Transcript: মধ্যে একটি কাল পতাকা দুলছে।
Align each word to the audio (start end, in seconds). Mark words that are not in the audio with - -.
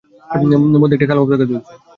মধ্যে 0.73 0.95
একটি 0.97 1.07
কাল 1.09 1.17
পতাকা 1.21 1.37
দুলছে। 1.41 1.71